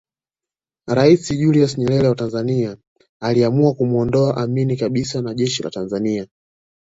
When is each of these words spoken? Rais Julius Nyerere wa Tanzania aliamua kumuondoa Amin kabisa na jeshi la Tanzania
Rais 0.87 1.29
Julius 1.41 1.77
Nyerere 1.77 2.07
wa 2.09 2.15
Tanzania 2.15 2.77
aliamua 3.21 3.73
kumuondoa 3.73 4.37
Amin 4.37 4.77
kabisa 4.77 5.21
na 5.21 5.33
jeshi 5.33 5.63
la 5.63 5.69
Tanzania 5.69 6.27